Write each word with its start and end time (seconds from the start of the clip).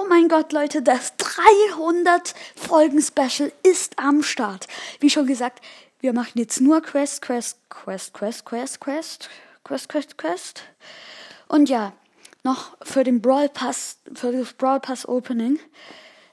Oh 0.00 0.06
mein 0.08 0.28
Gott, 0.28 0.52
Leute, 0.52 0.80
das 0.80 1.14
300 1.18 2.34
Folgen 2.56 3.02
Special 3.02 3.52
ist 3.62 3.98
am 3.98 4.22
Start. 4.22 4.66
Wie 4.98 5.10
schon 5.10 5.26
gesagt, 5.26 5.62
wir 6.00 6.14
machen 6.14 6.38
jetzt 6.38 6.62
nur 6.62 6.80
Quest, 6.80 7.20
Quest, 7.20 7.58
Quest, 7.68 8.14
Quest, 8.14 8.46
Quest, 8.46 8.80
Quest, 8.80 9.28
Quest, 9.62 9.88
Quest, 9.90 10.16
Quest. 10.16 10.62
Und 11.48 11.68
ja, 11.68 11.92
noch 12.44 12.78
für 12.82 13.04
den 13.04 13.20
Brawl 13.20 13.50
Pass, 13.50 13.98
für 14.14 14.32
das 14.32 14.54
Brawl 14.54 14.80
Pass 14.80 15.06
Opening. 15.06 15.58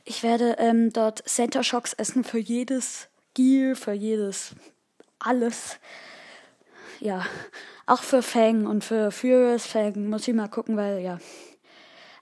Ich 0.05 0.23
werde 0.23 0.55
ähm, 0.59 0.93
dort 0.93 1.27
Center 1.27 1.61
Shocks 1.61 1.91
essen 1.91 2.23
für 2.23 2.39
jedes 2.39 3.09
Gear, 3.33 3.75
für 3.75 3.91
jedes 3.91 4.51
alles. 5.19 5.77
Ja, 7.01 7.25
auch 7.85 8.01
für 8.01 8.21
Fang 8.21 8.65
und 8.65 8.85
für 8.85 9.11
Furious 9.11 9.65
Fang 9.65 10.09
muss 10.09 10.25
ich 10.25 10.33
mal 10.33 10.47
gucken, 10.47 10.77
weil 10.77 10.99
ja. 10.99 11.19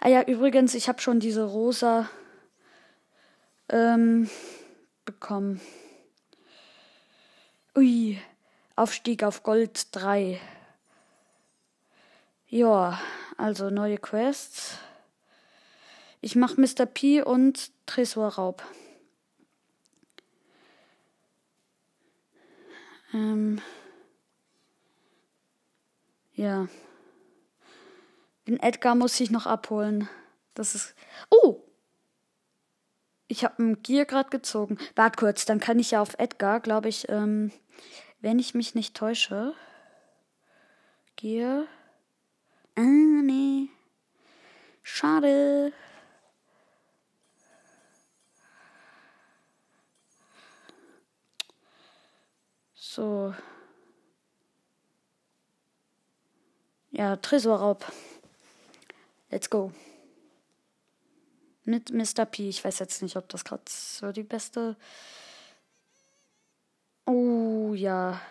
Ah 0.06 0.10
ja, 0.10 0.22
übrigens, 0.22 0.76
ich 0.76 0.88
habe 0.88 1.02
schon 1.02 1.20
diese 1.20 1.44
rosa 1.44 2.08
ähm, 3.70 4.30
bekommen. 5.04 5.59
Ui, 7.76 8.22
Aufstieg 8.76 9.23
auf 9.23 9.41
Gold 9.41 9.88
3. 9.94 10.40
Ja, 12.49 13.02
also 13.36 13.72
neue 13.72 13.98
Quests. 13.98 14.77
Ich 16.22 16.35
mache 16.35 16.62
Mr. 16.62 16.85
P 16.85 17.24
und 17.24 17.72
Tresorraub. 17.88 18.62
Ähm. 23.12 23.60
Ja. 26.35 26.68
Den 28.48 28.59
Edgar 28.59 28.95
muss 28.95 29.20
ich 29.20 29.31
noch 29.31 29.45
abholen. 29.45 30.08
Das 30.54 30.76
ist. 30.76 30.95
Oh! 31.30 31.62
Ich 33.27 33.44
habe 33.44 33.62
ein 33.62 33.81
Gear 33.81 34.05
gerade 34.05 34.30
gezogen. 34.30 34.77
Wart 34.96 35.18
kurz, 35.18 35.46
dann 35.46 35.60
kann 35.60 35.79
ich 35.79 35.91
ja 35.91 36.01
auf 36.01 36.20
Edgar, 36.20 36.60
glaube 36.60 36.90
ich, 36.90 37.10
ähm, 37.10 37.51
wenn 38.21 38.38
ich 38.38 38.54
mich 38.54 38.76
nicht 38.76 38.96
täusche. 38.96 39.54
Gear. 41.16 41.66
Ah, 42.76 42.82
nee. 42.82 43.70
Schade. 44.84 45.73
So. 52.76 53.34
Ja, 56.91 57.18
Tresorraub. 57.18 57.85
Let's 59.36 59.50
go. 59.50 59.74
Mit 61.66 61.90
Mr. 61.90 62.24
P. 62.24 62.48
Ich 62.48 62.64
weiß 62.64 62.80
jetzt 62.80 63.02
nicht, 63.02 63.18
ob 63.18 63.28
das 63.28 63.44
gerade 63.44 63.64
so 63.68 64.14
die 64.14 64.24
beste. 64.24 64.78
Oh 67.06 67.74
ja. 67.75 68.22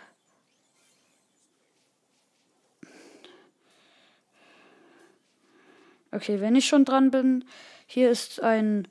Okay, 6.11 6.41
wenn 6.41 6.57
ich 6.57 6.67
schon 6.67 6.87
dran 6.87 7.11
bin, 7.11 7.45
hier 7.87 8.11
ist 8.11 8.43
ein 8.43 8.89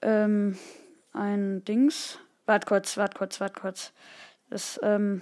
ähm, 0.00 0.56
ein 1.12 1.62
Dings. 1.66 2.18
Wart 2.46 2.64
kurz, 2.64 2.96
wart 2.96 3.16
kurz, 3.16 3.38
wart 3.38 3.60
kurz. 3.60 3.92
Das 4.48 4.80
ähm, 4.82 5.20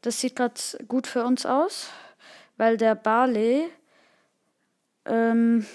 das 0.00 0.18
sieht 0.18 0.34
gerade 0.34 0.58
gut 0.88 1.06
für 1.06 1.24
uns 1.24 1.44
aus, 1.44 1.90
weil 2.56 2.78
der 2.78 2.94
Barley. 2.94 3.70
Ähm, 5.04 5.66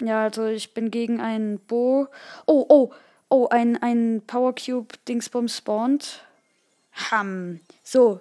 ja, 0.00 0.22
also 0.22 0.46
ich 0.46 0.74
bin 0.74 0.90
gegen 0.90 1.20
ein 1.20 1.58
Bo. 1.58 2.08
Oh, 2.46 2.66
oh, 2.68 2.92
oh, 3.28 3.48
ein, 3.48 3.80
ein 3.82 4.22
Power 4.26 4.54
Cube 4.54 4.94
Dingsbum 5.08 5.48
spawnt. 5.48 6.24
Ham. 7.10 7.60
So. 7.82 8.20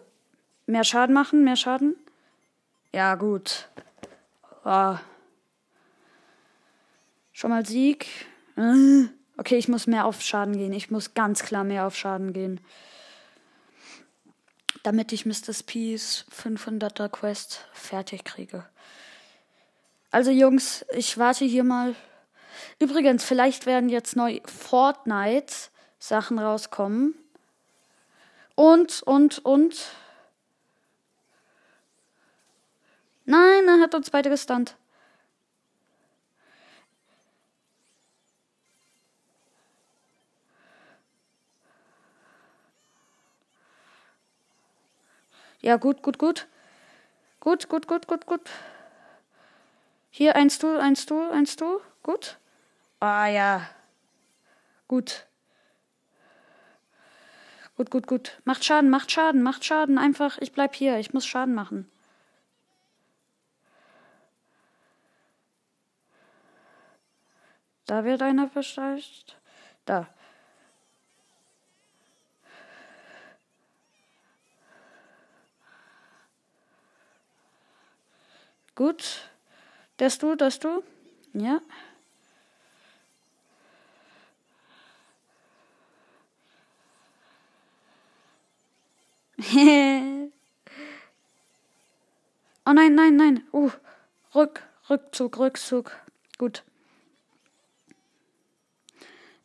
Mehr 0.67 0.83
Schaden 0.83 1.13
machen, 1.13 1.43
mehr 1.43 1.55
Schaden. 1.55 1.95
Ja, 2.91 3.15
gut. 3.15 3.69
Oh. 4.63 4.95
Schon 7.31 7.49
mal 7.51 7.65
Sieg. 7.65 8.07
Äh. 8.57 9.07
Okay, 9.37 9.57
ich 9.57 9.67
muss 9.67 9.85
mehr 9.85 10.05
auf 10.05 10.21
Schaden 10.21 10.57
gehen. 10.57 10.71
Ich 10.71 10.91
muss 10.91 11.13
ganz 11.13 11.43
klar 11.43 11.65
mehr 11.65 11.85
auf 11.85 11.95
Schaden 11.95 12.31
gehen 12.31 12.61
damit 14.85 15.11
ich 15.11 15.25
Mr. 15.25 15.51
Peace 15.65 16.25
500er 16.31 17.09
Quest 17.09 17.65
fertig 17.73 18.23
kriege. 18.23 18.65
Also 20.15 20.31
Jungs, 20.31 20.85
ich 20.93 21.17
warte 21.17 21.43
hier 21.43 21.65
mal. 21.65 21.93
Übrigens, 22.79 23.25
vielleicht 23.25 23.65
werden 23.65 23.89
jetzt 23.89 24.15
neu 24.15 24.39
Fortnite 24.45 25.53
Sachen 25.99 26.39
rauskommen. 26.39 27.15
Und, 28.55 29.03
und, 29.03 29.43
und. 29.43 29.75
Nein, 33.25 33.67
er 33.67 33.81
hat 33.81 33.93
uns 33.93 34.09
beide 34.09 34.29
gestunt. 34.29 34.77
Ja, 45.59 45.75
gut, 45.75 46.01
gut, 46.01 46.17
gut. 46.17 46.47
Gut, 47.41 47.67
gut, 47.67 47.85
gut, 47.85 48.07
gut, 48.07 48.25
gut. 48.25 48.49
Hier, 50.17 50.37
eins 50.37 50.59
du, 50.59 50.79
eins 50.79 51.05
du, 51.05 51.29
eins 51.29 51.57
du. 51.57 51.81
Gut. 52.01 52.39
Ah 53.01 53.27
ja. 53.27 53.69
Gut. 54.87 55.27
Gut, 57.75 57.91
gut, 57.91 58.07
gut. 58.07 58.41
Macht 58.45 58.63
Schaden, 58.63 58.89
macht 58.89 59.11
Schaden, 59.11 59.43
macht 59.43 59.65
Schaden. 59.65 59.97
Einfach, 59.97 60.37
ich 60.37 60.53
bleib 60.53 60.73
hier. 60.73 60.99
Ich 60.99 61.13
muss 61.13 61.25
Schaden 61.25 61.53
machen. 61.53 61.91
Da 67.85 68.05
wird 68.05 68.21
einer 68.21 68.47
beschleicht. 68.47 69.37
Da. 69.83 70.07
Gut. 78.75 79.34
Das 79.97 80.17
du, 80.17 80.35
das 80.35 80.59
du. 80.59 80.83
Ja. 81.33 81.61
oh 92.65 92.71
nein, 92.73 92.95
nein, 92.95 93.15
nein. 93.15 93.43
Uh, 93.53 93.69
Rück, 94.33 94.63
Rückzug, 94.89 95.37
Rückzug. 95.37 95.91
Gut. 96.37 96.63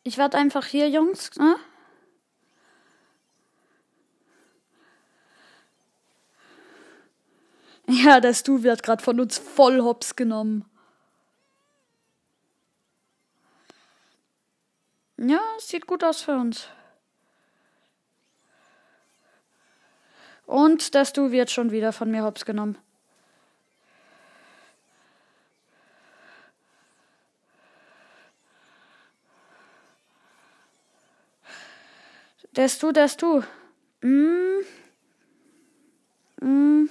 Ich 0.03 0.17
werde 0.17 0.37
einfach 0.37 0.65
hier, 0.65 0.89
Jungs. 0.89 1.31
Ne? 1.37 1.55
Ja, 7.91 8.21
der 8.21 8.33
Stu 8.33 8.63
wird 8.63 8.83
gerade 8.83 9.03
von 9.03 9.19
uns 9.19 9.37
voll 9.37 9.81
hops 9.81 10.15
genommen. 10.15 10.63
Ja, 15.17 15.41
sieht 15.59 15.87
gut 15.87 16.01
aus 16.01 16.21
für 16.21 16.37
uns. 16.37 16.69
Und 20.45 20.93
der 20.93 21.03
Stu 21.03 21.31
wird 21.31 21.51
schon 21.51 21.71
wieder 21.71 21.91
von 21.91 22.09
mir 22.09 22.23
hops 22.23 22.45
genommen. 22.45 22.77
Der 32.55 32.69
Stu, 32.69 32.93
der 32.93 33.09
Stu. 33.09 33.43
Mm. 34.01 34.63
Mm. 36.39 36.89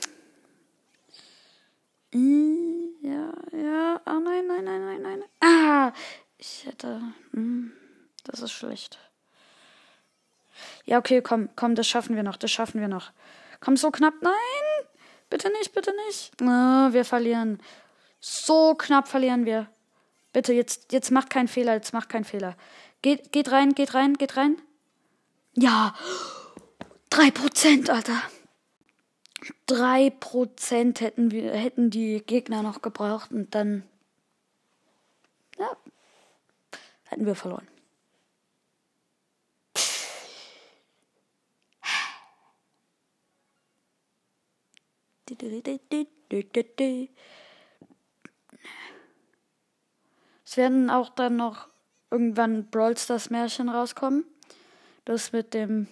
Ja, 2.13 3.33
ja. 3.53 4.01
Oh 4.07 4.19
nein, 4.19 4.47
nein, 4.47 4.65
nein, 4.65 4.85
nein, 4.85 5.03
nein. 5.03 5.23
Ah, 5.41 5.93
ich 6.39 6.67
hätte. 6.67 7.01
Hm, 7.33 7.73
das 8.25 8.41
ist 8.41 8.53
schlecht. 8.53 8.99
Ja, 10.85 10.99
okay, 10.99 11.23
komm, 11.23 11.49
komm, 11.57 11.75
das 11.75 11.87
schaffen 11.87 12.17
wir 12.17 12.23
noch, 12.23 12.37
das 12.37 12.51
schaffen 12.51 12.81
wir 12.81 12.89
noch. 12.89 13.13
Komm, 13.61 13.77
so 13.77 13.91
knapp. 13.91 14.15
Nein! 14.21 14.33
Bitte 15.29 15.51
nicht, 15.53 15.73
bitte 15.73 15.95
nicht. 16.07 16.33
Oh, 16.43 16.45
wir 16.93 17.05
verlieren. 17.05 17.63
So 18.19 18.75
knapp 18.75 19.07
verlieren 19.07 19.47
wir. 19.47 19.69
Bitte, 20.33 20.53
jetzt, 20.53 20.93
jetzt 20.93 21.11
macht 21.11 21.31
keinen 21.31 21.49
Fehler, 21.49 21.75
jetzt 21.75 21.93
macht 21.93 22.09
keinen 22.09 22.25
Fehler. 22.25 22.57
Geht, 23.03 23.33
geht 23.33 23.51
rein, 23.53 23.75
geht 23.75 23.95
rein, 23.95 24.15
geht 24.15 24.37
rein. 24.37 24.61
Ja. 25.55 25.95
Drei 27.09 27.31
Prozent, 27.31 27.91
Alter. 27.91 28.21
3% 29.69 31.01
hätten 31.01 31.31
wir, 31.31 31.53
hätten 31.53 31.91
die 31.91 32.23
Gegner 32.25 32.63
noch 32.63 32.83
gebraucht 32.83 33.33
und 33.33 33.55
dann 33.55 33.85
Ja. 35.59 35.77
Hätten 37.05 37.27
wir 37.27 37.35
verloren. 37.35 37.67
Es 50.45 50.57
werden 50.57 50.91
auch 50.91 51.09
dann 51.11 51.37
noch 51.37 51.69
irgendwann 52.11 52.69
Brawl 52.71 52.97
Stars 52.97 53.31
Märchen 53.31 53.69
rauskommen. 53.69 54.25
Das 55.05 55.33
mit 55.33 55.55
dem. 55.55 55.89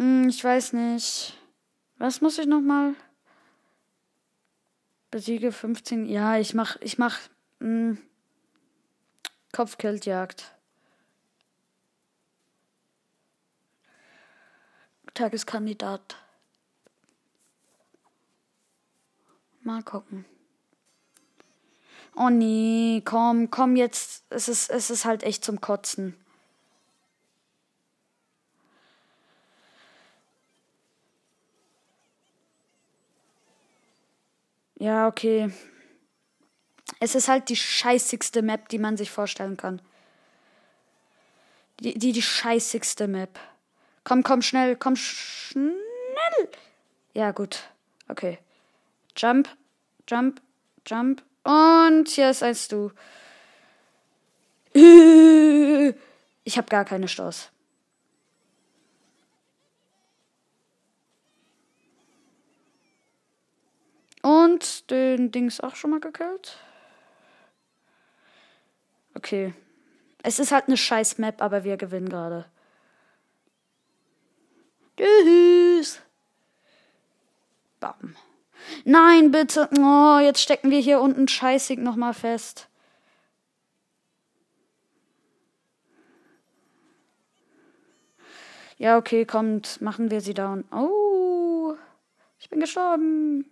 Hm, 0.00 0.30
ich 0.30 0.42
weiß 0.42 0.72
nicht. 0.72 1.36
Was 1.98 2.22
muss 2.22 2.38
ich 2.38 2.46
nochmal? 2.46 2.94
Besiege 5.10 5.52
15. 5.52 6.06
Ja, 6.06 6.38
ich 6.38 6.54
mach. 6.54 6.76
Ich 6.80 6.96
mach. 6.96 7.18
Hm, 7.58 7.98
Kopfgeldjagd. 9.52 10.54
Tageskandidat. 15.12 16.16
Mal 19.60 19.82
gucken. 19.82 20.24
Oh 22.16 22.30
nee, 22.30 23.02
komm, 23.04 23.50
komm 23.50 23.76
jetzt. 23.76 24.24
Es 24.30 24.48
ist, 24.48 24.70
es 24.70 24.88
ist 24.88 25.04
halt 25.04 25.24
echt 25.24 25.44
zum 25.44 25.60
Kotzen. 25.60 26.16
Ja, 34.80 35.06
okay. 35.08 35.52
Es 37.00 37.14
ist 37.14 37.28
halt 37.28 37.50
die 37.50 37.56
scheißigste 37.56 38.40
Map, 38.40 38.70
die 38.70 38.78
man 38.78 38.96
sich 38.96 39.10
vorstellen 39.10 39.58
kann. 39.58 39.82
Die, 41.80 41.98
die, 41.98 42.12
die 42.12 42.22
scheißigste 42.22 43.06
Map. 43.06 43.38
Komm, 44.04 44.22
komm, 44.22 44.40
schnell, 44.40 44.76
komm, 44.76 44.96
schnell. 44.96 45.76
Ja, 47.12 47.32
gut. 47.32 47.68
Okay. 48.08 48.38
Jump, 49.16 49.50
jump, 50.08 50.40
jump. 50.86 51.22
Und 51.44 52.08
hier 52.08 52.30
ist 52.30 52.42
eins 52.42 52.68
du. 52.68 52.90
Ich 56.42 56.56
hab 56.56 56.70
gar 56.70 56.86
keine 56.86 57.06
Stoß. 57.06 57.50
Und 64.22 64.79
den 64.90 65.30
Dings 65.30 65.60
auch 65.60 65.76
schon 65.76 65.90
mal 65.90 66.00
gekillt. 66.00 66.58
Okay. 69.14 69.54
Es 70.22 70.38
ist 70.38 70.52
halt 70.52 70.66
eine 70.66 70.76
scheiß 70.76 71.18
Map, 71.18 71.40
aber 71.40 71.64
wir 71.64 71.76
gewinnen 71.76 72.08
gerade. 72.08 72.46
Tschüss. 74.96 76.00
Bam. 77.80 78.16
Nein, 78.84 79.30
bitte. 79.30 79.68
Oh, 79.78 80.18
jetzt 80.20 80.42
stecken 80.42 80.70
wir 80.70 80.80
hier 80.80 81.00
unten 81.00 81.26
scheißig 81.26 81.78
nochmal 81.78 82.12
fest. 82.12 82.68
Ja, 88.76 88.96
okay, 88.96 89.24
kommt. 89.24 89.80
Machen 89.80 90.10
wir 90.10 90.20
sie 90.20 90.34
down. 90.34 90.64
Oh, 90.72 91.74
ich 92.38 92.48
bin 92.50 92.60
gestorben. 92.60 93.44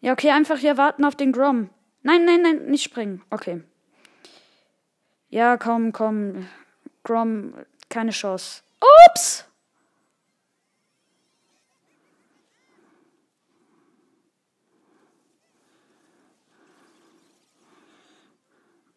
Ja, 0.00 0.12
okay, 0.12 0.30
einfach 0.30 0.58
hier 0.58 0.78
warten 0.78 1.04
auf 1.04 1.14
den 1.14 1.32
Grom. 1.32 1.68
Nein, 2.02 2.24
nein, 2.24 2.40
nein, 2.40 2.66
nicht 2.66 2.82
springen. 2.82 3.22
Okay. 3.28 3.62
Ja, 5.28 5.58
komm, 5.58 5.92
komm. 5.92 6.48
Grom, 7.04 7.54
keine 7.90 8.10
Chance. 8.10 8.62
Ups! 9.06 9.44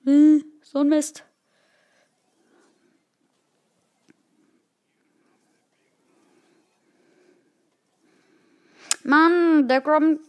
Hm, 0.06 0.44
so 0.62 0.80
ein 0.80 0.90
Mist. 0.90 1.26
Mann, 9.04 9.68
der 9.68 9.82
Grom 9.82 10.20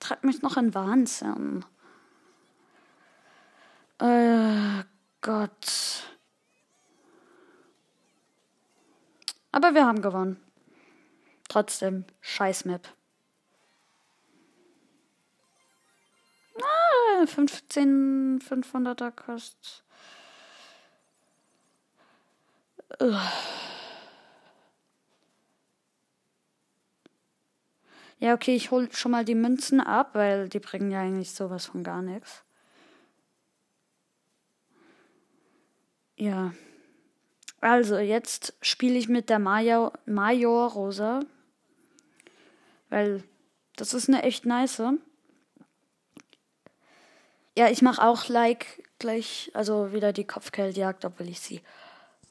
treibt 0.00 0.24
mich 0.24 0.42
noch 0.42 0.56
in 0.56 0.74
Wahnsinn. 0.74 1.64
Äh, 3.98 4.84
Gott. 5.20 6.04
Aber 9.50 9.74
wir 9.74 9.86
haben 9.86 10.02
gewonnen. 10.02 10.40
Trotzdem, 11.48 12.04
scheiß 12.20 12.64
Map. 12.66 12.88
Ah, 16.60 17.26
15 17.26 18.40
500er 18.40 19.10
kostet. 19.10 19.82
Ja, 28.20 28.34
okay, 28.34 28.56
ich 28.56 28.70
hol 28.70 28.90
schon 28.92 29.12
mal 29.12 29.24
die 29.24 29.34
Münzen 29.34 29.80
ab, 29.80 30.10
weil 30.14 30.48
die 30.48 30.58
bringen 30.58 30.90
ja 30.90 31.00
eigentlich 31.00 31.30
sowas 31.32 31.66
von 31.66 31.84
gar 31.84 32.02
nichts. 32.02 32.42
Ja. 36.16 36.52
Also, 37.60 37.98
jetzt 37.98 38.54
spiele 38.60 38.98
ich 38.98 39.08
mit 39.08 39.30
der 39.30 39.38
Major, 39.38 39.92
Major 40.04 40.70
Rosa. 40.72 41.20
Weil 42.88 43.22
das 43.76 43.94
ist 43.94 44.08
eine 44.08 44.22
echt 44.22 44.46
nice. 44.46 44.82
Ja, 47.56 47.68
ich 47.68 47.82
mache 47.82 48.02
auch 48.02 48.28
Like 48.28 48.82
gleich, 48.98 49.50
also 49.54 49.92
wieder 49.92 50.12
die 50.12 50.26
Kopfgeldjagd, 50.26 51.04
obwohl 51.04 51.28
ich 51.28 51.40
sie 51.40 51.60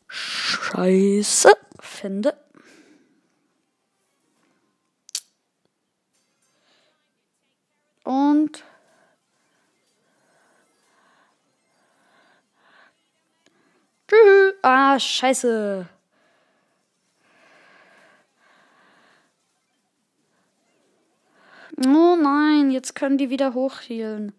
scheiße 0.08 1.52
finde. 1.80 2.38
Und 8.08 8.64
Tschüss. 14.08 14.54
Ah, 14.62 14.98
scheiße. 14.98 15.90
Oh 21.86 22.16
nein, 22.16 22.72
jetzt 22.72 22.96
können 22.96 23.18
die 23.18 23.30
wieder 23.30 23.54
hochhielen. 23.54 24.32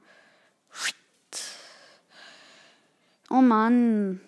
Oh 3.29 3.43
Mann. 3.43 4.23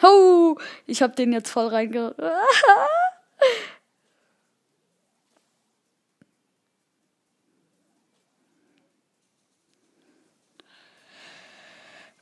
Oh, 0.00 0.56
ich 0.86 1.02
hab 1.02 1.16
den 1.16 1.32
jetzt 1.32 1.50
voll 1.50 1.66
reinge... 1.66 2.14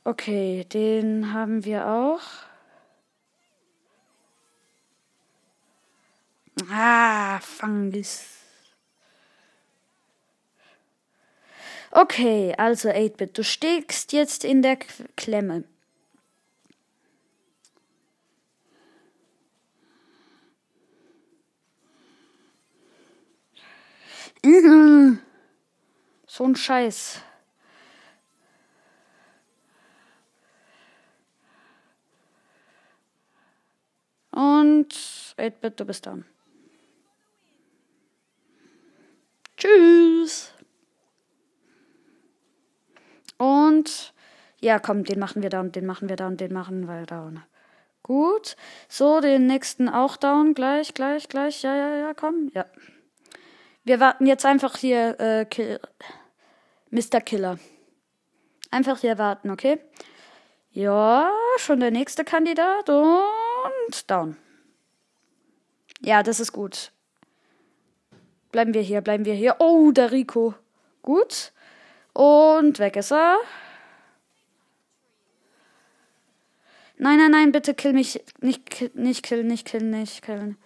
Okay, 0.03 0.65
den 0.65 1.31
haben 1.31 1.63
wir 1.63 1.87
auch. 1.87 2.21
Ah, 6.71 7.39
Fungus. 7.39 8.25
Okay, 11.91 12.53
also 12.57 12.89
8-Bit, 12.89 13.37
du 13.37 13.43
steckst 13.43 14.13
jetzt 14.13 14.43
in 14.43 14.61
der 14.61 14.77
Klemme. 15.15 15.65
Mhm. 24.43 25.19
So 26.25 26.45
ein 26.45 26.55
Scheiß. 26.55 27.21
Und 34.31 34.93
8-Bit, 35.37 35.79
du 35.79 35.85
bist 35.85 36.05
dran. 36.05 36.25
Tschüss. 39.57 40.53
Und 43.37 44.13
ja, 44.59 44.79
komm, 44.79 45.03
den 45.03 45.19
machen 45.19 45.43
wir 45.43 45.59
und 45.59 45.75
den 45.75 45.85
machen 45.85 46.07
wir 46.07 46.19
und 46.25 46.39
den 46.39 46.53
machen 46.53 46.87
wir 46.87 47.05
da. 47.05 47.31
Gut. 48.03 48.55
So, 48.87 49.19
den 49.19 49.47
nächsten 49.47 49.89
auch 49.89 50.17
down. 50.17 50.53
Gleich, 50.53 50.93
gleich, 50.93 51.27
gleich. 51.27 51.61
Ja, 51.63 51.75
ja, 51.75 51.95
ja, 51.95 52.13
komm. 52.13 52.51
Ja. 52.53 52.65
Wir 53.83 53.99
warten 53.99 54.25
jetzt 54.25 54.45
einfach 54.45 54.77
hier, 54.77 55.19
äh, 55.19 55.45
Kill 55.45 55.79
Mr. 56.91 57.21
Killer. 57.21 57.57
Einfach 58.69 58.99
hier 58.99 59.17
warten, 59.17 59.49
okay? 59.49 59.79
Ja, 60.71 61.31
schon 61.57 61.79
der 61.79 61.91
nächste 61.91 62.23
Kandidat 62.23 62.89
und 62.89 63.23
down. 64.07 64.37
Ja, 66.01 66.23
das 66.23 66.39
ist 66.39 66.51
gut. 66.51 66.91
Bleiben 68.51 68.73
wir 68.73 68.81
hier, 68.81 69.01
bleiben 69.01 69.25
wir 69.25 69.33
hier. 69.33 69.57
Oh, 69.59 69.91
der 69.91 70.11
Rico. 70.11 70.55
Gut. 71.01 71.51
Und 72.13 72.79
weg 72.79 72.95
ist 72.95 73.11
er. 73.11 73.37
Nein, 76.97 77.17
nein, 77.17 77.31
nein, 77.31 77.51
bitte 77.51 77.73
kill 77.73 77.93
mich. 77.93 78.23
Nicht, 78.41 78.95
nicht 78.95 79.23
killen, 79.23 79.47
nicht 79.47 79.65
killen, 79.65 79.89
nicht 79.89 80.21
killen. 80.21 80.57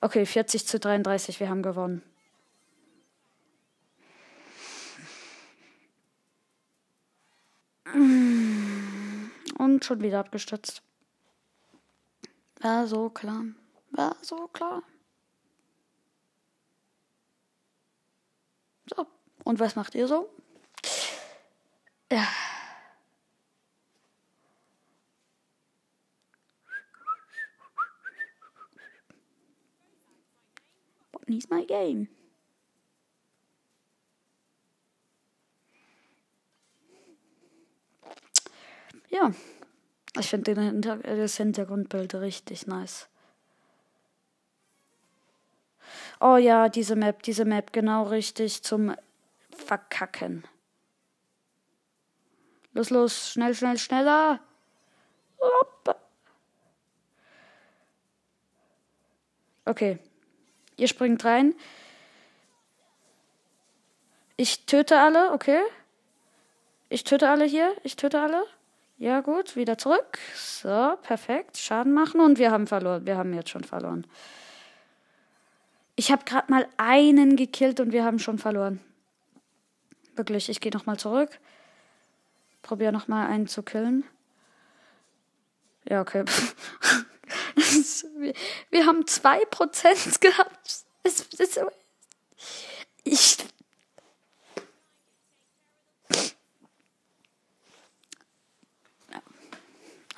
Okay, 0.00 0.24
40 0.24 0.66
zu 0.66 0.78
33, 0.78 1.40
wir 1.40 1.48
haben 1.48 1.62
gewonnen. 1.62 2.02
Und 9.58 9.84
schon 9.84 10.02
wieder 10.02 10.20
abgestürzt. 10.20 10.82
War 12.60 12.86
so 12.86 13.10
klar. 13.10 13.44
War 13.90 14.16
so 14.22 14.48
klar. 14.48 14.82
So. 18.86 19.06
Und 19.44 19.60
was 19.60 19.76
macht 19.76 19.94
ihr 19.94 20.08
so? 20.08 20.28
Ja. 22.10 22.26
Botany's 31.12 31.48
my 31.50 31.64
game. 31.64 32.08
Ja, 39.10 39.32
ich 40.18 40.28
finde 40.28 40.54
das 41.02 41.36
Hintergrundbild 41.36 42.14
richtig 42.16 42.66
nice. 42.66 43.08
Oh 46.20 46.36
ja, 46.36 46.68
diese 46.68 46.96
Map, 46.96 47.22
diese 47.22 47.44
Map, 47.44 47.72
genau 47.72 48.04
richtig 48.04 48.62
zum 48.62 48.94
Verkacken. 49.50 50.44
Los, 52.72 52.90
los, 52.90 53.30
schnell, 53.30 53.54
schnell, 53.54 53.78
schneller. 53.78 54.40
Okay. 59.64 59.98
Ihr 60.76 60.88
springt 60.88 61.24
rein. 61.24 61.54
Ich 64.36 64.66
töte 64.66 64.98
alle, 65.00 65.32
okay. 65.32 65.60
Ich 66.88 67.04
töte 67.04 67.28
alle 67.28 67.44
hier. 67.44 67.76
Ich 67.82 67.96
töte 67.96 68.20
alle. 68.20 68.46
Ja, 68.98 69.20
gut, 69.20 69.54
wieder 69.54 69.78
zurück. 69.78 70.18
So, 70.34 70.96
perfekt. 71.02 71.56
Schaden 71.56 71.94
machen 71.94 72.20
und 72.20 72.38
wir 72.38 72.50
haben 72.50 72.66
verloren. 72.66 73.06
Wir 73.06 73.16
haben 73.16 73.32
jetzt 73.32 73.50
schon 73.50 73.62
verloren. 73.62 74.04
Ich 75.94 76.10
habe 76.10 76.24
gerade 76.24 76.50
mal 76.50 76.66
einen 76.76 77.36
gekillt 77.36 77.78
und 77.78 77.92
wir 77.92 78.04
haben 78.04 78.18
schon 78.18 78.38
verloren. 78.38 78.80
Wirklich, 80.16 80.48
ich 80.48 80.60
gehe 80.60 80.72
nochmal 80.72 80.98
zurück. 80.98 81.38
Probiere 82.62 82.92
nochmal 82.92 83.28
einen 83.28 83.46
zu 83.46 83.62
killen. 83.62 84.02
Ja, 85.88 86.00
okay. 86.00 86.24
wir, 87.54 88.34
wir 88.70 88.86
haben 88.86 89.04
2% 89.04 90.20
gehabt. 90.20 90.84
Es, 91.04 91.28
es, 91.38 91.60
ich. 93.04 93.38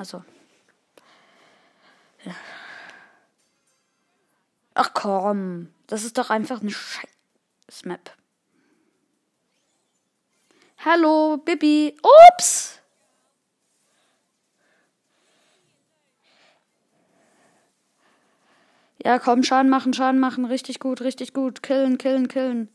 Also. 0.01 0.25
Ja. 2.25 2.35
Ach 4.73 4.95
komm, 4.95 5.69
das 5.89 6.05
ist 6.05 6.17
doch 6.17 6.31
einfach 6.31 6.63
eine 6.63 6.71
scheiß 6.71 7.85
Map. 7.85 8.17
Hallo, 10.83 11.37
Bibi. 11.37 11.95
Ups! 12.33 12.81
Ja, 19.05 19.19
komm, 19.19 19.43
Schaden 19.43 19.69
machen, 19.69 19.93
Schaden 19.93 20.19
machen. 20.19 20.47
Richtig 20.47 20.81
gut, 20.81 21.03
richtig 21.03 21.35
gut. 21.35 21.63
Killen, 21.63 21.99
killen, 21.99 22.29
killen. 22.29 22.71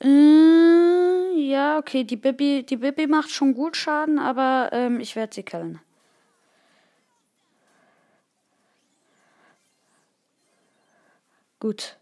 Äh 0.00 1.08
ja, 1.48 1.78
okay, 1.78 2.04
die 2.04 2.16
Bibi, 2.16 2.64
die 2.64 2.76
Bibi 2.76 3.06
macht 3.06 3.30
schon 3.30 3.54
gut 3.54 3.76
Schaden, 3.76 4.18
aber 4.18 4.70
ähm, 4.72 5.00
ich 5.00 5.16
werde 5.16 5.34
sie 5.34 5.42
killen. 5.42 5.80
Gut. 11.60 11.96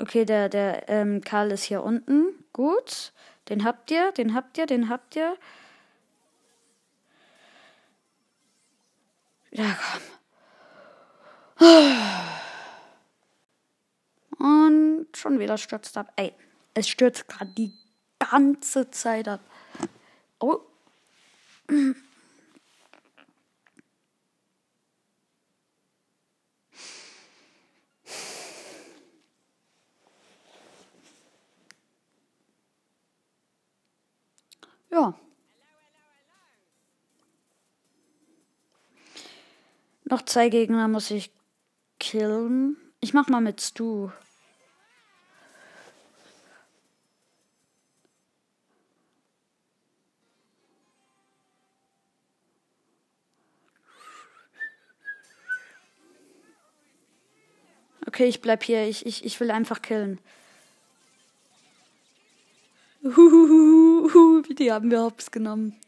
Okay, 0.00 0.24
der, 0.24 0.48
der 0.48 0.88
ähm, 0.88 1.20
Karl 1.22 1.50
ist 1.50 1.64
hier 1.64 1.82
unten. 1.82 2.44
Gut. 2.52 3.12
Den 3.48 3.64
habt 3.64 3.90
ihr, 3.90 4.12
den 4.12 4.34
habt 4.34 4.56
ihr, 4.58 4.66
den 4.66 4.88
habt 4.88 5.16
ihr. 5.16 5.36
Ja, 9.50 9.76
komm. 9.92 10.17
Und 14.38 15.08
schon 15.14 15.38
wieder 15.38 15.58
stürzt 15.58 15.96
ab. 15.96 16.12
Ey, 16.16 16.32
es 16.74 16.88
stürzt 16.88 17.26
gerade 17.28 17.50
die 17.52 17.72
ganze 18.18 18.90
Zeit 18.90 19.26
ab. 19.28 19.40
Oh. 20.38 20.60
Ja. 34.90 35.14
Noch 40.04 40.22
zwei 40.22 40.48
Gegner 40.48 40.88
muss 40.88 41.10
ich 41.10 41.30
killen. 41.98 42.76
Ich 43.00 43.14
mach 43.14 43.28
mal 43.28 43.40
mit 43.40 43.60
Stu. 43.60 44.10
Okay, 58.06 58.24
ich 58.24 58.40
bleib 58.40 58.64
hier. 58.64 58.88
Ich, 58.88 59.06
ich, 59.06 59.24
ich 59.24 59.38
will 59.38 59.50
einfach 59.50 59.82
killen. 59.82 60.18
Uhuhuhu, 63.02 64.42
die 64.42 64.72
haben 64.72 64.90
wir 64.90 65.02
hops 65.02 65.30
genommen. 65.30 65.78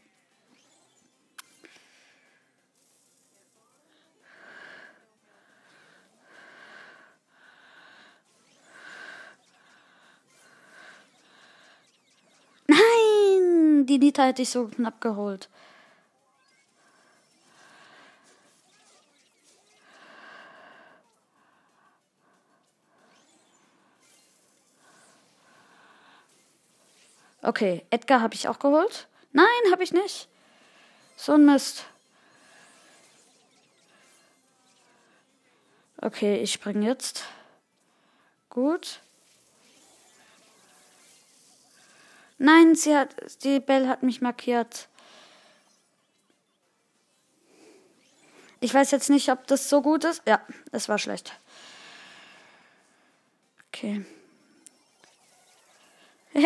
die 13.90 13.98
Nita 14.10 14.24
hätte 14.24 14.42
ich 14.42 14.50
so 14.50 14.66
knapp 14.66 15.00
geholt. 15.00 15.48
Okay, 27.40 27.86
Edgar 27.90 28.20
habe 28.20 28.34
ich 28.34 28.48
auch 28.48 28.58
geholt. 28.58 29.06
Nein, 29.30 29.46
habe 29.70 29.84
ich 29.84 29.92
nicht. 29.92 30.26
So 31.16 31.34
ein 31.34 31.46
Mist. 31.46 31.84
Okay, 35.98 36.38
ich 36.38 36.52
springe 36.52 36.84
jetzt. 36.84 37.22
Gut. 38.48 39.02
Nein, 42.42 42.74
sie 42.74 42.96
hat, 42.96 43.14
die 43.44 43.60
Belle 43.60 43.86
hat 43.86 44.02
mich 44.02 44.22
markiert. 44.22 44.88
Ich 48.60 48.72
weiß 48.72 48.92
jetzt 48.92 49.10
nicht, 49.10 49.28
ob 49.30 49.46
das 49.46 49.68
so 49.68 49.82
gut 49.82 50.04
ist. 50.04 50.22
Ja, 50.26 50.40
es 50.72 50.88
war 50.88 50.98
schlecht. 50.98 51.38
Okay. 53.68 54.04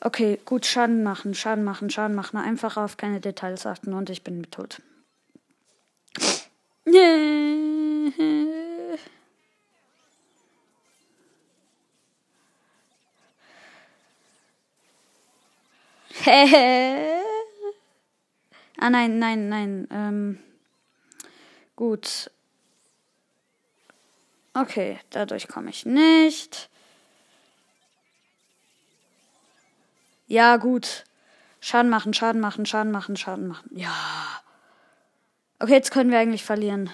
Okay, 0.00 0.38
gut, 0.44 0.66
Schaden 0.66 1.02
machen, 1.02 1.34
Schaden 1.34 1.64
machen, 1.64 1.90
Schaden 1.90 2.14
machen. 2.14 2.36
Einfach 2.36 2.76
auf 2.76 2.96
keine 2.96 3.18
Details 3.20 3.66
achten 3.66 3.92
und 3.92 4.08
ich 4.08 4.22
bin 4.22 4.48
tot. 4.52 4.80
ah 6.88 6.92
nein, 18.90 19.18
nein, 19.18 19.48
nein. 19.48 19.88
Ähm, 19.90 20.38
gut. 21.74 22.30
Okay, 24.54 25.00
dadurch 25.10 25.48
komme 25.48 25.70
ich 25.70 25.84
nicht. 25.84 26.70
Ja, 30.28 30.56
gut. 30.56 31.04
Schaden 31.60 31.90
machen, 31.90 32.14
Schaden 32.14 32.40
machen, 32.40 32.64
Schaden 32.64 32.92
machen, 32.92 33.16
Schaden 33.16 33.48
machen. 33.48 33.70
Ja. 33.74 34.45
Okay, 35.58 35.72
jetzt 35.72 35.90
können 35.90 36.10
wir 36.10 36.18
eigentlich 36.18 36.44
verlieren. 36.44 36.90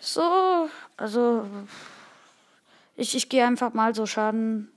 So, 0.00 0.68
also 0.96 1.46
ich, 2.96 3.14
ich 3.14 3.28
gehe 3.28 3.46
einfach 3.46 3.72
mal 3.72 3.94
so 3.94 4.06
Schaden. 4.06 4.72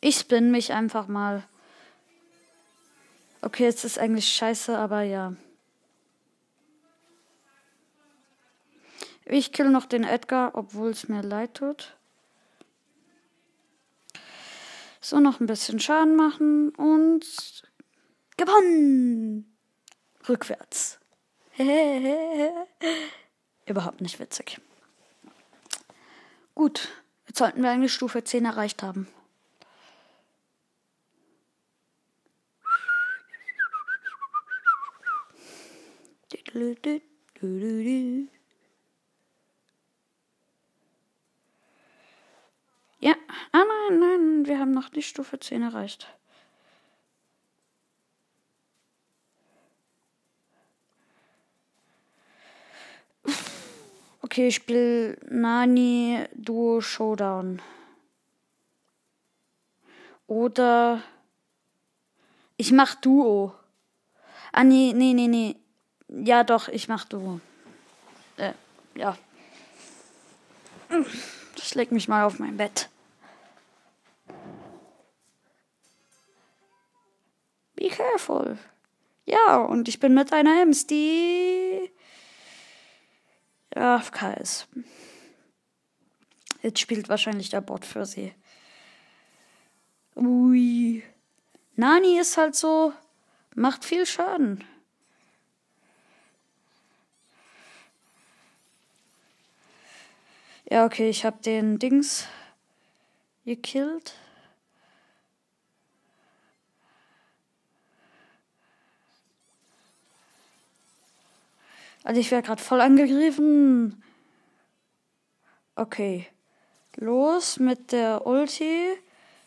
Ich 0.00 0.16
spin 0.16 0.50
mich 0.50 0.72
einfach 0.72 1.08
mal. 1.08 1.42
Okay, 3.40 3.66
es 3.66 3.84
ist 3.84 3.98
eigentlich 3.98 4.28
scheiße, 4.28 4.76
aber 4.76 5.02
ja. 5.02 5.34
Ich 9.30 9.52
kill 9.52 9.68
noch 9.68 9.84
den 9.84 10.04
Edgar, 10.04 10.54
obwohl 10.54 10.88
es 10.88 11.06
mir 11.08 11.20
leid 11.20 11.52
tut. 11.54 11.94
So, 15.02 15.20
noch 15.20 15.38
ein 15.38 15.46
bisschen 15.46 15.78
Schaden 15.78 16.16
machen 16.16 16.70
und 16.70 17.26
gewonnen! 18.38 19.54
Rückwärts. 20.26 20.98
Überhaupt 23.66 24.00
nicht 24.00 24.18
witzig. 24.18 24.62
Gut, 26.54 26.88
jetzt 27.26 27.38
sollten 27.38 27.62
wir 27.62 27.70
eigentlich 27.70 27.92
Stufe 27.92 28.24
10 28.24 28.46
erreicht 28.46 28.82
haben. 28.82 29.08
Ja, 43.00 43.14
ah 43.52 43.64
nein, 43.64 44.00
nein, 44.00 44.46
wir 44.46 44.58
haben 44.58 44.72
noch 44.72 44.88
die 44.88 45.02
Stufe 45.02 45.38
10 45.38 45.62
erreicht. 45.62 46.08
Okay, 54.20 54.48
ich 54.48 54.56
spiele 54.56 55.16
Nani 55.30 56.24
Duo 56.34 56.80
Showdown. 56.80 57.62
Oder 60.26 61.02
ich 62.56 62.72
mach 62.72 62.94
Duo. 62.96 63.54
Ah, 64.52 64.64
nee, 64.64 64.92
nee, 64.94 65.14
nee, 65.14 65.28
nee. 65.28 65.56
Ja, 66.08 66.44
doch, 66.44 66.68
ich 66.68 66.88
mach 66.88 67.04
du. 67.04 67.40
Äh, 68.36 68.52
ja. 68.94 69.16
Ich 71.58 71.74
leg 71.74 71.92
mich 71.92 72.08
mal 72.08 72.24
auf 72.24 72.38
mein 72.38 72.56
Bett. 72.56 72.88
Be 77.74 77.88
careful. 77.88 78.58
Ja, 79.26 79.56
und 79.56 79.88
ich 79.88 80.00
bin 80.00 80.14
mit 80.14 80.32
einer 80.32 80.62
Ems, 80.62 80.86
die 80.86 81.90
AFK 83.74 84.36
ist. 84.40 84.68
Jetzt 86.62 86.80
spielt 86.80 87.08
wahrscheinlich 87.08 87.50
der 87.50 87.60
Bot 87.60 87.84
für 87.84 88.04
sie. 88.04 88.34
Ui. 90.16 91.02
Nani 91.76 92.18
ist 92.18 92.36
halt 92.36 92.56
so, 92.56 92.92
macht 93.54 93.84
viel 93.84 94.06
Schaden. 94.06 94.64
Ja, 100.70 100.84
okay, 100.84 101.08
ich 101.08 101.24
habe 101.24 101.40
den 101.42 101.78
Dings 101.78 102.26
gekillt. 103.46 104.12
Also 112.04 112.20
ich 112.20 112.30
werde 112.30 112.46
gerade 112.46 112.62
voll 112.62 112.82
angegriffen. 112.82 114.02
Okay. 115.74 116.26
Los 116.96 117.58
mit 117.58 117.92
der 117.92 118.26
Ulti. 118.26 118.98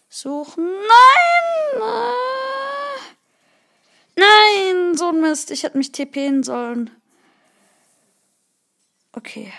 Suchen. 0.10 0.66
Nein! 0.66 1.82
Nein! 4.16 4.98
So 4.98 5.10
ein 5.10 5.22
Mist. 5.22 5.52
Ich 5.52 5.64
hätte 5.64 5.78
mich 5.78 5.92
TPen 5.92 6.42
sollen. 6.44 6.90
Okay 9.14 9.54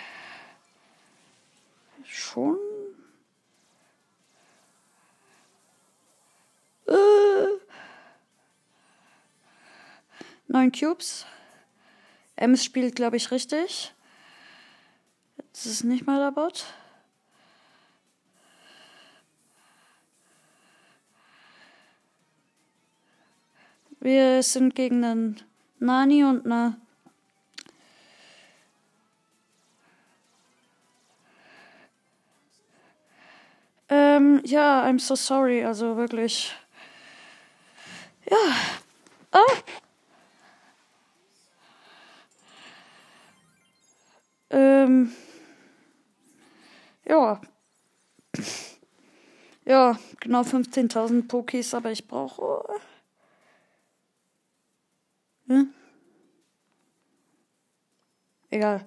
schon. 2.12 2.58
Äh. 6.86 6.92
Neun 10.48 10.72
Cubes. 10.72 11.26
Ems 12.36 12.64
spielt, 12.64 12.96
glaube 12.96 13.16
ich, 13.16 13.30
richtig. 13.30 13.94
Jetzt 15.38 15.66
ist 15.66 15.84
nicht 15.84 16.06
mal 16.06 16.18
der 16.18 16.32
Bot. 16.32 16.66
Wir 24.00 24.42
sind 24.42 24.74
gegen 24.74 25.04
einen 25.04 25.40
Nani 25.78 26.24
und 26.24 26.44
eine 26.44 26.81
Ähm, 33.92 34.40
ja, 34.46 34.84
I'm 34.86 34.98
so 34.98 35.14
sorry, 35.14 35.62
also 35.62 35.98
wirklich. 35.98 36.54
Ja. 38.30 38.36
Oh. 39.32 39.56
Ähm. 44.48 45.12
Ja. 47.06 47.42
Ja, 49.66 49.98
genau 50.20 50.40
15.000 50.42 51.28
Pokis, 51.28 51.74
aber 51.74 51.92
ich 51.92 52.08
brauche. 52.08 52.64
Hm? 55.48 55.74
Egal. 58.50 58.86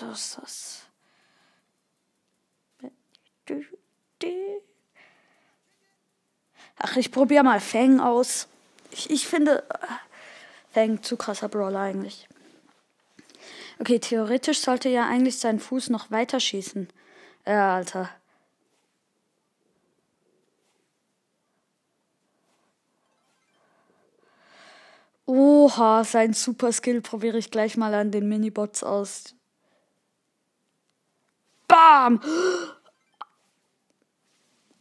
Das, 0.00 0.36
das. 0.40 0.81
Ach, 6.78 6.96
ich 6.96 7.10
probiere 7.12 7.44
mal 7.44 7.60
Fang 7.60 8.00
aus. 8.00 8.48
Ich, 8.90 9.10
ich 9.10 9.26
finde 9.26 9.64
Fang 10.72 11.02
zu 11.02 11.16
krasser 11.16 11.48
Brawler 11.48 11.80
eigentlich. 11.80 12.28
Okay, 13.78 13.98
theoretisch 13.98 14.60
sollte 14.60 14.88
ja 14.88 15.06
eigentlich 15.06 15.38
sein 15.38 15.58
Fuß 15.58 15.90
noch 15.90 16.10
weiter 16.10 16.40
schießen. 16.40 16.88
Äh, 17.44 17.52
Alter. 17.52 18.10
Oha, 25.26 26.04
sein 26.04 26.32
Super 26.34 26.72
Skill 26.72 27.00
probiere 27.00 27.38
ich 27.38 27.50
gleich 27.50 27.76
mal 27.76 27.94
an 27.94 28.10
den 28.10 28.28
Minibots 28.28 28.82
aus. 28.84 29.34
Bam! 31.66 32.20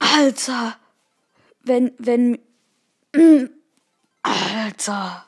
Alter! 0.01 0.77
Wenn, 1.61 1.93
wenn. 1.99 2.39
Alter! 4.23 5.25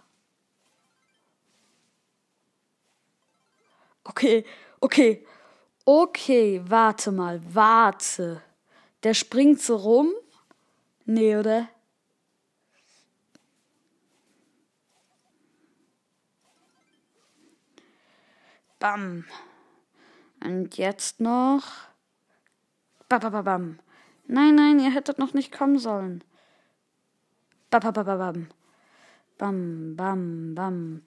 Okay, 4.03 4.45
okay. 4.81 5.25
Okay, 5.86 6.62
warte 6.65 7.12
mal, 7.12 7.41
warte. 7.53 8.41
Der 9.03 9.13
springt 9.13 9.62
so 9.62 9.75
rum? 9.75 10.12
Nee, 11.05 11.36
oder? 11.36 11.69
Bam. 18.79 19.25
Und 20.43 20.77
jetzt 20.77 21.19
noch. 21.19 21.63
Babababam. 23.07 23.79
Nein, 24.27 24.55
nein, 24.55 24.79
ihr 24.79 24.91
hättet 24.91 25.19
noch 25.19 25.33
nicht 25.33 25.51
kommen 25.51 25.79
sollen. 25.79 26.23
Babababam. 27.69 28.47
Bam, 29.38 29.95
bam, 29.95 30.55
bam. 30.55 31.01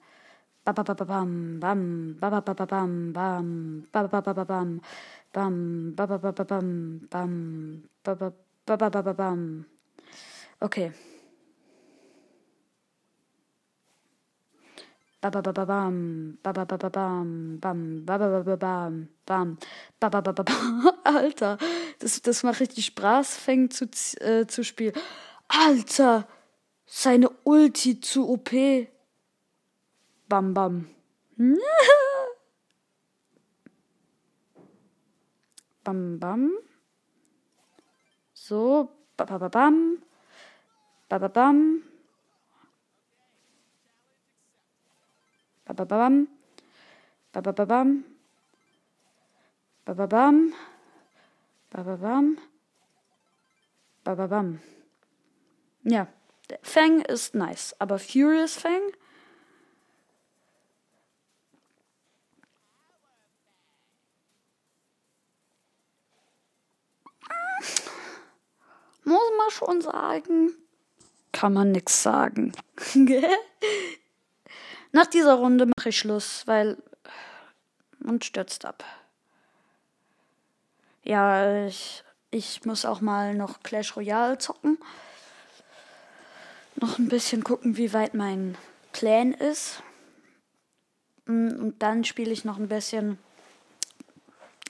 Babababam, 0.65 1.59
bam, 1.59 2.17
babababam, 2.19 3.13
bam, 3.13 3.87
babababam, 3.93 4.81
bam, 5.31 5.95
babababam, 5.95 7.07
bam, 7.09 7.83
babababam. 8.65 9.65
Okay. 10.59 10.91
Babababam, 15.27 16.37
babababam, 16.41 17.59
bam, 17.59 18.05
babababam, 18.05 19.07
bam, 19.25 19.57
babababam. 19.99 20.91
Alter, 21.03 21.57
das, 21.99 22.21
das 22.21 22.43
macht 22.43 22.61
richtig 22.61 22.85
Spaß, 22.85 23.35
fängt 23.35 23.73
zu, 23.73 23.89
äh, 24.21 24.47
zu 24.47 24.63
spielen. 24.63 24.93
Alter, 25.49 26.25
seine 26.85 27.29
Ulti 27.43 27.99
zu 27.99 28.29
OP. 28.29 28.51
Bam, 30.29 30.53
bam. 30.53 30.87
bam, 35.83 36.19
bam. 36.19 36.53
So, 38.33 38.89
babababam, 39.17 39.97
bababam. 41.09 41.81
Bababam. 45.67 46.27
Bababam. 47.33 48.03
Bababam. 49.85 50.53
Bababam. 51.69 52.37
Bababam. 54.05 54.59
Ja, 55.83 56.07
Fang 56.61 57.01
ist 57.01 57.35
nice, 57.35 57.75
aber 57.79 57.99
Furious 57.99 58.55
Fang? 58.55 58.81
Muss 69.03 69.31
man 69.37 69.51
schon 69.51 69.81
sagen. 69.81 70.53
Kann 71.33 71.53
man 71.53 71.71
nix 71.71 72.03
sagen. 72.03 72.53
Nach 74.91 75.05
dieser 75.05 75.35
Runde 75.35 75.65
mache 75.65 75.89
ich 75.89 75.97
Schluss, 75.97 76.45
weil 76.47 76.77
und 78.03 78.25
stürzt 78.25 78.65
ab. 78.65 78.83
Ja, 81.03 81.65
ich, 81.65 82.03
ich 82.31 82.65
muss 82.65 82.85
auch 82.85 83.01
mal 83.01 83.33
noch 83.33 83.61
Clash 83.63 83.95
Royale 83.95 84.37
zocken. 84.37 84.77
Noch 86.75 86.99
ein 86.99 87.07
bisschen 87.07 87.43
gucken, 87.43 87.77
wie 87.77 87.93
weit 87.93 88.13
mein 88.13 88.57
Clan 88.93 89.33
ist. 89.33 89.81
Mm, 91.25 91.59
und 91.59 91.81
dann 91.81 92.03
spiele 92.03 92.31
ich 92.31 92.45
noch 92.45 92.57
ein 92.57 92.67
bisschen. 92.67 93.17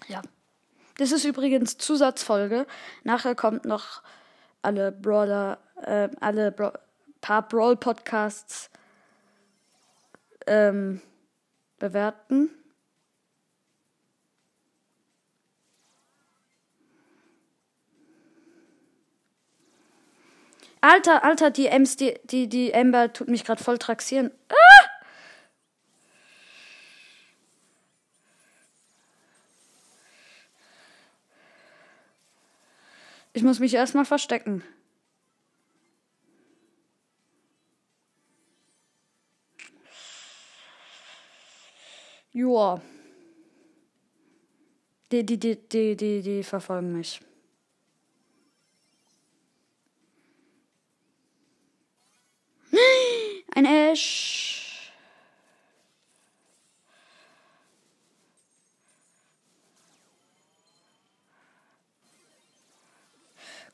Ja. 0.07 0.21
Das 0.97 1.11
ist 1.11 1.25
übrigens 1.25 1.77
Zusatzfolge. 1.77 2.65
Nachher 3.03 3.35
kommt 3.35 3.65
noch 3.65 4.01
alle 4.61 4.91
Brawler, 4.91 5.59
äh, 5.81 6.09
alle 6.19 6.51
Bra 6.51 6.73
paar 7.19 7.47
Brawl-Podcasts 7.47 8.69
ähm, 10.47 11.01
bewerten. 11.79 12.49
Alter, 20.81 21.23
Alter, 21.23 21.51
die 21.51 21.67
Ems, 21.67 21.97
die, 21.97 22.19
die, 22.23 22.47
die 22.47 22.71
Ember 22.71 23.11
tut 23.11 23.27
mich 23.27 23.43
gerade 23.43 23.63
voll 23.63 23.77
traxieren. 23.77 24.31
Ah! 24.49 24.87
Ich 33.33 33.43
muss 33.43 33.59
mich 33.59 33.73
erstmal 33.73 34.05
verstecken. 34.05 34.63
Joa. 42.37 42.79
Die, 45.11 45.25
die, 45.25 45.39
die, 45.39 45.55
die, 45.55 45.95
die, 45.95 46.21
die 46.21 46.43
verfolgen 46.43 46.93
mich. 46.93 47.19
Ein 53.55 53.65
Ash. 53.65 54.93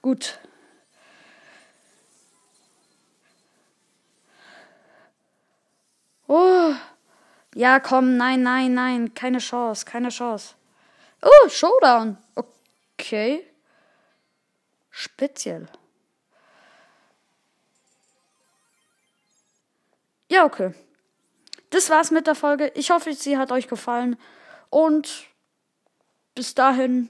Gut. 0.02 0.39
Oh. 6.28 6.73
Ja, 7.55 7.79
komm, 7.79 8.17
nein, 8.17 8.41
nein, 8.41 8.73
nein, 8.73 9.13
keine 9.13 9.37
Chance, 9.37 9.85
keine 9.85 10.09
Chance. 10.09 10.55
Oh, 11.21 11.49
Showdown. 11.49 12.17
Okay. 12.35 13.45
Speziell. 14.89 15.67
Ja, 20.29 20.45
okay. 20.45 20.73
Das 21.69 21.89
war's 21.89 22.11
mit 22.11 22.27
der 22.27 22.35
Folge. 22.35 22.71
Ich 22.75 22.91
hoffe, 22.91 23.13
sie 23.13 23.37
hat 23.37 23.51
euch 23.51 23.67
gefallen. 23.67 24.17
Und 24.69 25.27
bis 26.35 26.55
dahin, 26.55 27.09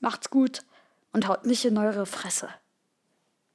macht's 0.00 0.30
gut 0.30 0.62
und 1.12 1.26
haut 1.26 1.46
nicht 1.46 1.64
in 1.64 1.78
eure 1.78 2.06
Fresse. 2.06 2.48